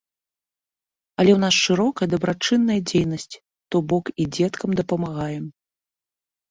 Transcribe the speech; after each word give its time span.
Але 1.19 1.31
ў 1.35 1.39
нас 1.45 1.55
шырокая 1.65 2.07
дабрачынная 2.13 2.79
дзейнасць, 2.93 3.35
то 3.69 3.75
бок 3.93 4.05
і 4.21 4.29
дзеткам 4.35 4.69
дапамагаем. 4.83 5.45